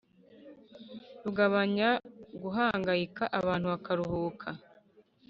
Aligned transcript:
rugabanya 1.23 1.89
guhangayika 2.41 3.23
abantu 3.39 3.65
bakaruhuka 3.73 4.49